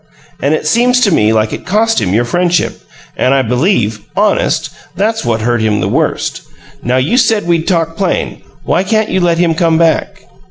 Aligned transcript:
And 0.41 0.55
it 0.55 0.65
seems 0.65 0.99
to 1.01 1.13
me 1.13 1.31
like 1.31 1.53
it 1.53 1.63
cost 1.63 2.01
him 2.01 2.11
your 2.11 2.25
friendship, 2.25 2.81
and 3.15 3.35
I 3.35 3.43
believe 3.43 3.99
honest 4.15 4.71
that's 4.95 5.23
what 5.23 5.41
hurt 5.41 5.61
him 5.61 5.79
the 5.79 5.87
worst. 5.87 6.41
Now 6.81 6.97
you 6.97 7.17
said 7.17 7.45
we'd 7.45 7.67
talk 7.67 7.95
plain. 7.97 8.41
Why 8.63 8.81
can't 8.83 9.09
you 9.09 9.19
let 9.19 9.37
him 9.37 9.53
come 9.53 9.77
back?" 9.77 10.23